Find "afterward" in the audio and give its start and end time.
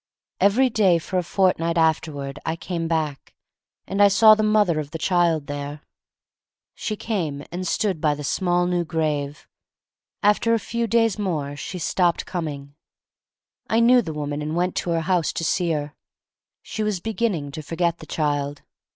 1.77-2.39